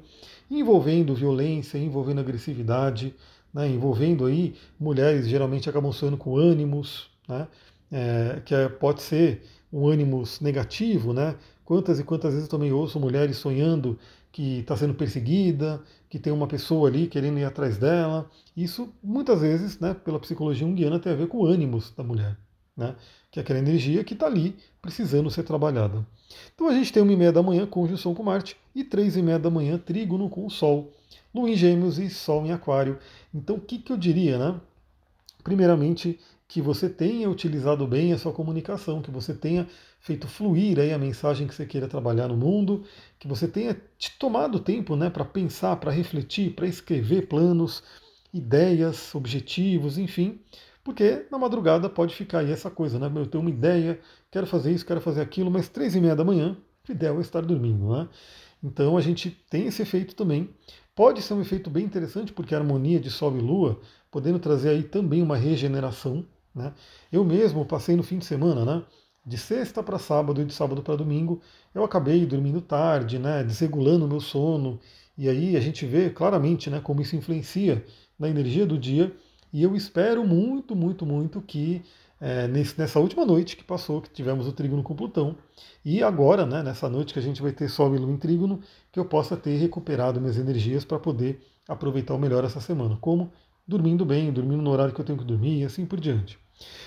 envolvendo 0.51 1.16
violência, 1.16 1.80
envolvendo 1.80 2.20
agressividade, 2.20 3.16
né? 3.51 3.68
envolvendo 3.68 4.25
aí 4.25 4.56
mulheres 4.80 5.28
geralmente 5.28 5.68
acabam 5.68 5.92
sonhando 5.92 6.18
com 6.18 6.38
ânimos, 6.38 7.10
né? 7.28 7.48
É, 7.91 8.41
que 8.46 8.53
é, 8.53 8.69
pode 8.69 9.01
ser 9.01 9.43
um 9.72 9.88
ânimos 9.88 10.39
negativo, 10.39 11.13
né? 11.13 11.36
Quantas 11.63 12.00
e 12.00 12.03
quantas 12.03 12.34
vezes 12.34 12.48
eu 12.48 12.51
também 12.51 12.72
ouço 12.72 13.00
mulheres 13.00 13.38
sonhando 13.38 13.98
que 14.31 14.60
está 14.60 14.75
sendo 14.75 14.93
perseguida, 14.93 15.81
que 16.10 16.19
tem 16.19 16.31
uma 16.31 16.48
pessoa 16.48 16.88
ali 16.88 17.08
querendo 17.08 17.39
ir 17.39 17.43
atrás 17.43 17.77
dela. 17.77 18.29
Isso 18.55 18.89
muitas 19.03 19.41
vezes, 19.41 19.79
né, 19.79 19.93
pela 19.93 20.19
psicologia 20.19 20.67
junguiana, 20.67 21.00
tem 21.00 21.12
a 21.12 21.15
ver 21.15 21.27
com 21.27 21.39
o 21.39 21.46
ânimos 21.46 21.91
da 21.96 22.03
mulher, 22.03 22.38
né? 22.75 22.96
Que 23.31 23.39
é 23.39 23.41
aquela 23.43 23.60
energia 23.60 24.03
que 24.03 24.13
está 24.13 24.25
ali 24.25 24.55
precisando 24.81 25.29
ser 25.29 25.43
trabalhada. 25.43 26.05
Então 26.53 26.67
a 26.67 26.74
gente 26.74 26.91
tem 26.91 27.01
uma 27.03 27.13
e 27.13 27.15
meia 27.15 27.31
da 27.31 27.43
manhã 27.43 27.65
conjunção 27.65 28.13
com 28.15 28.24
Marte 28.24 28.58
e 28.74 28.84
três 28.84 29.15
e 29.15 29.22
meia 29.22 29.39
da 29.39 29.50
manhã 29.50 29.77
trígono 29.77 30.29
com 30.29 30.46
o 30.46 30.50
Sol. 30.50 30.91
Lua 31.34 31.50
em 31.50 31.55
Gêmeos 31.55 32.00
e 32.00 32.10
Sol 32.10 32.46
em 32.46 32.51
Aquário. 32.51 32.98
Então 33.34 33.58
o 33.58 33.62
que, 33.62 33.77
que 33.77 33.91
eu 33.91 33.98
diria, 33.98 34.38
né? 34.38 34.60
Primeiramente, 35.43 36.19
que 36.50 36.63
você 36.63 36.89
tenha 36.89 37.29
utilizado 37.29 37.86
bem 37.86 38.12
a 38.12 38.18
sua 38.18 38.34
comunicação, 38.34 39.03
que 39.03 39.12
você 39.12 39.36
tenha 39.36 39.68
feito 40.00 40.27
fluir 40.27 40.79
aí 40.79 40.91
a 40.91 40.98
mensagem 40.98 41.48
que 41.48 41.53
você 41.53 41.63
queira 41.63 41.88
trabalhar 41.88 42.27
no 42.27 42.36
mundo, 42.36 42.84
que 43.20 43.27
você 43.27 43.48
tenha 43.48 43.79
te 44.00 44.18
tomado 44.18 44.60
tempo 44.60 44.96
né, 44.96 45.12
para 45.12 45.24
pensar, 45.24 45.75
para 45.75 45.91
refletir, 45.91 46.56
para 46.56 46.65
escrever 46.65 47.27
planos, 47.27 47.84
ideias, 48.34 49.13
objetivos, 49.13 50.00
enfim, 50.00 50.39
porque 50.84 51.27
na 51.32 51.38
madrugada 51.38 51.88
pode 51.88 52.15
ficar 52.15 52.39
aí 52.39 52.51
essa 52.51 52.72
coisa, 52.72 52.98
né? 52.98 53.12
Eu 53.15 53.27
tenho 53.27 53.44
uma 53.44 53.51
ideia, 53.51 54.00
quero 54.32 54.48
fazer 54.48 54.72
isso, 54.72 54.84
quero 54.84 55.01
fazer 55.01 55.22
aquilo, 55.22 55.51
mas 55.51 55.70
três 55.70 55.96
e 55.96 56.01
meia 56.01 56.15
da 56.15 56.24
manhã, 56.24 56.58
o 56.88 56.91
ideal 56.91 57.20
é 57.20 57.22
estar 57.22 57.41
dormindo, 57.41 57.94
né? 57.94 58.10
Então 58.63 58.98
a 58.98 59.01
gente 59.01 59.29
tem 59.51 59.68
esse 59.68 59.84
efeito 59.84 60.15
também. 60.15 60.50
Pode 60.96 61.22
ser 61.22 61.36
um 61.36 61.41
efeito 61.41 61.70
bem 61.70 61.86
interessante, 61.86 62.34
porque 62.34 62.56
a 62.56 62.58
harmonia 62.58 63.00
de 63.00 63.12
Sol 63.12 63.38
e 63.38 63.39
Lua, 63.39 63.79
podendo 64.10 64.39
trazer 64.39 64.70
aí 64.70 64.82
também 64.82 65.22
uma 65.22 65.38
regeneração, 65.38 66.25
né? 66.53 66.74
Eu 67.12 67.24
mesmo 67.24 67.65
passei 67.65 67.96
no 67.96 68.03
fim 68.03 68.18
de 68.18 68.25
semana, 68.25 68.65
né? 68.65 68.84
de 69.25 69.38
sexta 69.38 69.84
para 69.84 70.00
sábado 70.00 70.41
e 70.41 70.46
de 70.46 70.53
sábado 70.53 70.82
para 70.82 70.96
domingo, 70.96 71.41
eu 71.74 71.84
acabei 71.84 72.25
dormindo 72.25 72.62
tarde, 72.62 73.20
né, 73.20 73.44
desregulando 73.44 74.06
o 74.06 74.08
meu 74.08 74.20
sono, 74.20 74.79
e 75.18 75.29
aí 75.29 75.56
a 75.56 75.60
gente 75.60 75.86
vê 75.86 76.10
claramente 76.10 76.70
né, 76.70 76.79
como 76.82 77.01
isso 77.01 77.15
influencia 77.15 77.86
na 78.18 78.27
energia 78.29 78.65
do 78.65 78.77
dia, 78.77 79.15
e 79.51 79.62
eu 79.62 79.75
espero 79.75 80.25
muito, 80.25 80.75
muito, 80.75 81.06
muito 81.06 81.41
que 81.41 81.84
é, 82.22 82.48
nessa 82.48 83.00
última 83.00 83.25
noite 83.25 83.56
que 83.56 83.63
passou, 83.63 84.01
que 84.01 84.10
tivemos 84.10 84.48
o 84.48 84.51
trígono 84.51 84.84
com 84.84 84.96
Plutão, 84.96 85.38
e 85.86 86.01
agora, 86.01 86.46
né, 86.46 86.63
nessa 86.63 86.89
noite 86.89 87.13
que 87.13 87.20
a 87.20 87.22
gente 87.22 87.41
vai 87.41 87.51
ter 87.51 87.70
Sol 87.70 87.94
e 87.96 88.00
Lua 88.00 88.12
em 88.12 88.18
trígono, 88.18 88.62
que 88.91 89.00
eu 89.00 89.06
possa 89.06 89.38
ter 89.38 89.58
recuperado 89.58 90.20
minhas 90.20 90.38
energias 90.38 90.84
para 90.84 91.00
poder 91.00 91.39
aproveitar 91.68 92.15
o 92.15 92.20
melhor 92.20 92.44
essa 92.44 92.60
semana. 92.60 92.98
Como? 93.00 93.32
Dormindo 93.69 94.03
bem, 94.03 94.33
dormindo 94.33 94.63
no 94.63 94.71
horário 94.71 94.91
que 94.91 94.99
eu 94.99 95.05
tenho 95.05 95.19
que 95.19 95.23
dormir 95.23 95.61
e 95.61 95.63
assim 95.63 95.85
por 95.85 95.99
diante. 95.99 96.39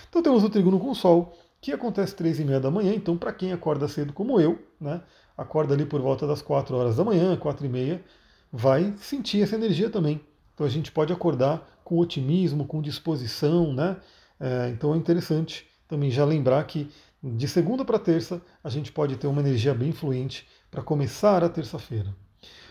Então 0.08 0.20
temos 0.20 0.42
o 0.42 0.50
trígono 0.50 0.80
com 0.80 0.90
o 0.90 0.94
Sol, 0.96 1.32
que 1.60 1.70
acontece 1.70 2.16
três 2.16 2.40
e 2.40 2.44
meia 2.44 2.58
da 2.58 2.72
manhã, 2.72 2.92
então 2.92 3.16
para 3.16 3.32
quem 3.32 3.52
acorda 3.52 3.86
cedo 3.86 4.12
como 4.12 4.40
eu, 4.40 4.58
né, 4.80 5.00
acorda 5.38 5.74
ali 5.74 5.86
por 5.86 6.00
volta 6.00 6.26
das 6.26 6.42
4 6.42 6.76
horas 6.76 6.96
da 6.96 7.04
manhã, 7.04 7.36
4 7.36 7.64
e 7.64 7.68
meia, 7.68 8.04
vai 8.52 8.92
sentir 8.96 9.44
essa 9.44 9.54
energia 9.54 9.88
também. 9.88 10.20
Então 10.52 10.66
a 10.66 10.68
gente 10.68 10.90
pode 10.90 11.12
acordar 11.12 11.64
com 11.84 11.98
otimismo, 11.98 12.66
com 12.66 12.82
disposição, 12.82 13.72
né? 13.72 13.98
É, 14.40 14.68
então 14.70 14.92
é 14.92 14.96
interessante 14.96 15.64
também 15.86 16.10
já 16.10 16.24
lembrar 16.24 16.64
que 16.64 16.90
de 17.22 17.46
segunda 17.46 17.84
para 17.84 17.96
terça 17.96 18.42
a 18.64 18.68
gente 18.68 18.90
pode 18.90 19.14
ter 19.16 19.28
uma 19.28 19.40
energia 19.40 19.72
bem 19.72 19.92
fluente 19.92 20.48
para 20.68 20.82
começar 20.82 21.44
a 21.44 21.48
terça-feira. 21.48 22.12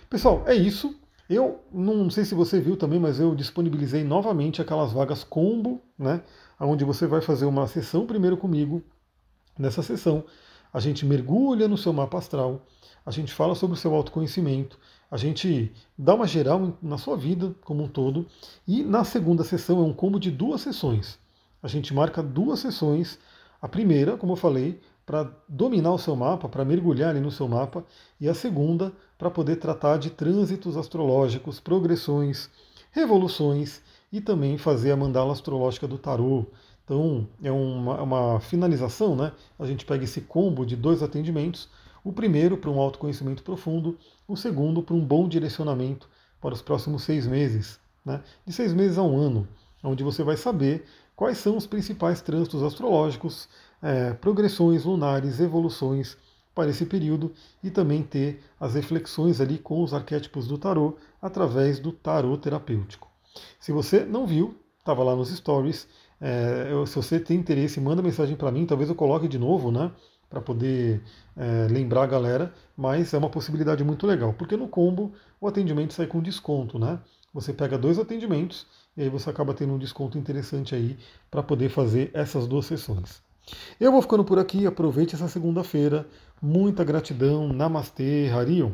Pessoal, 0.10 0.44
é 0.46 0.54
isso. 0.54 1.01
Eu 1.34 1.62
não 1.72 2.10
sei 2.10 2.26
se 2.26 2.36
você 2.36 2.60
viu 2.60 2.76
também, 2.76 3.00
mas 3.00 3.18
eu 3.18 3.34
disponibilizei 3.34 4.04
novamente 4.04 4.62
aquelas 4.62 4.92
vagas 4.92 5.24
combo, 5.24 5.82
né? 5.98 6.22
onde 6.60 6.84
você 6.84 7.08
vai 7.08 7.22
fazer 7.22 7.46
uma 7.46 7.66
sessão 7.68 8.06
primeiro 8.06 8.36
comigo. 8.36 8.84
Nessa 9.58 9.82
sessão, 9.82 10.26
a 10.74 10.82
gente 10.82 11.06
mergulha 11.06 11.70
no 11.70 11.78
seu 11.78 11.94
mapa 11.94 12.18
astral, 12.18 12.66
a 13.06 13.12
gente 13.12 13.32
fala 13.32 13.56
sobre 13.56 13.78
o 13.78 13.80
seu 13.80 13.96
autoconhecimento, 13.96 14.78
a 15.10 15.16
gente 15.16 15.72
dá 15.98 16.16
uma 16.16 16.28
geral 16.28 16.78
na 16.82 16.98
sua 16.98 17.16
vida 17.16 17.56
como 17.64 17.82
um 17.84 17.88
todo, 17.88 18.28
e 18.68 18.84
na 18.84 19.06
segunda 19.06 19.46
sessão 19.46 19.80
é 19.80 19.84
um 19.84 19.94
combo 19.94 20.20
de 20.20 20.30
duas 20.32 20.60
sessões. 20.60 21.18
A 21.64 21.68
gente 21.70 21.94
marca 21.94 22.22
duas 22.22 22.60
sessões. 22.60 23.18
A 23.62 23.70
primeira, 23.70 24.18
como 24.18 24.34
eu 24.34 24.38
falei, 24.38 24.82
para 25.06 25.32
dominar 25.48 25.94
o 25.94 25.98
seu 25.98 26.16
mapa, 26.16 26.50
para 26.50 26.66
mergulhar 26.66 27.12
ali 27.12 27.22
no 27.22 27.32
seu 27.32 27.48
mapa, 27.48 27.86
e 28.20 28.28
a 28.28 28.34
segunda 28.34 28.92
para 29.22 29.30
poder 29.30 29.58
tratar 29.58 30.00
de 30.00 30.10
trânsitos 30.10 30.76
astrológicos, 30.76 31.60
progressões, 31.60 32.50
revoluções 32.92 33.80
e 34.12 34.20
também 34.20 34.58
fazer 34.58 34.90
a 34.92 34.98
mandala 34.98 35.32
astrológica 35.32 35.88
do 35.88 36.00
tarô. 36.00 36.48
Então 36.84 37.28
é 37.44 37.52
uma, 37.52 38.02
uma 38.02 38.40
finalização, 38.40 39.16
né? 39.16 39.32
A 39.60 39.66
gente 39.68 39.86
pega 39.86 40.06
esse 40.06 40.22
combo 40.22 40.66
de 40.66 40.76
dois 40.76 41.04
atendimentos, 41.04 41.70
o 42.04 42.12
primeiro 42.12 42.58
para 42.58 42.72
um 42.72 42.80
autoconhecimento 42.80 43.44
profundo, 43.44 43.96
o 44.28 44.36
segundo 44.36 44.82
para 44.82 44.96
um 44.96 45.06
bom 45.06 45.30
direcionamento 45.30 46.10
para 46.42 46.56
os 46.56 46.62
próximos 46.64 47.04
seis 47.04 47.28
meses, 47.28 47.80
né? 48.04 48.24
de 48.44 48.52
seis 48.52 48.74
meses 48.74 48.98
a 48.98 49.04
um 49.04 49.16
ano, 49.20 49.48
onde 49.84 50.04
você 50.04 50.24
vai 50.24 50.36
saber 50.36 50.84
quais 51.16 51.38
são 51.38 51.56
os 51.56 51.68
principais 51.68 52.22
trânsitos 52.22 52.64
astrológicos, 52.64 53.48
é, 53.84 54.16
progressões 54.16 54.84
lunares, 54.84 55.40
evoluções 55.40 56.18
para 56.54 56.70
esse 56.70 56.86
período 56.86 57.34
e 57.64 57.70
também 57.70 58.04
ter 58.04 58.42
as 58.60 58.76
reflexões 58.76 59.40
ali 59.40 59.58
com 59.58 59.82
os 59.84 59.94
arquétipos 59.94 60.48
do 60.48 60.58
tarô 60.58 60.98
através 61.22 61.80
do 61.80 61.92
tarô 61.92 62.38
terapêutico. 62.38 63.10
Se 63.60 63.72
você 63.72 64.04
não 64.04 64.28
viu, 64.28 64.56
estava 64.80 65.04
lá 65.04 65.16
nos 65.16 65.30
stories. 65.30 65.88
É, 66.20 66.68
eu, 66.70 66.86
se 66.86 66.96
você 66.96 67.20
tem 67.20 67.38
interesse, 67.38 67.80
manda 67.80 68.02
mensagem 68.02 68.36
para 68.36 68.52
mim. 68.52 68.66
Talvez 68.66 68.90
eu 68.90 68.96
coloque 68.96 69.28
de 69.28 69.40
novo, 69.40 69.72
né? 69.72 69.92
Para 70.30 70.42
poder 70.42 71.02
é, 71.36 71.68
lembrar 71.70 72.04
a 72.04 72.08
galera. 72.08 72.54
Mas 72.76 73.14
é 73.14 73.18
uma 73.18 73.30
possibilidade 73.30 73.84
muito 73.84 74.06
legal, 74.06 74.34
porque 74.34 74.58
no 74.58 74.68
combo 74.68 75.14
o 75.40 75.48
atendimento 75.48 75.94
sai 75.94 76.08
com 76.08 76.22
desconto, 76.22 76.78
né? 76.78 77.00
Você 77.34 77.54
pega 77.54 77.78
dois 77.78 77.98
atendimentos 77.98 78.68
e 78.98 79.04
aí 79.04 79.10
você 79.10 79.30
acaba 79.30 79.54
tendo 79.54 79.74
um 79.74 79.78
desconto 79.78 80.18
interessante 80.18 80.76
aí 80.76 80.98
para 81.30 81.42
poder 81.42 81.70
fazer 81.70 82.12
essas 82.14 82.46
duas 82.46 82.66
sessões. 82.66 83.22
Eu 83.80 83.92
vou 83.92 84.02
ficando 84.02 84.24
por 84.24 84.40
aqui, 84.40 84.66
aproveite 84.66 85.16
essa 85.16 85.28
segunda-feira. 85.28 86.08
Muita 86.42 86.84
gratidão, 86.84 87.48
Namastê, 87.48 88.30
Harion. 88.34 88.72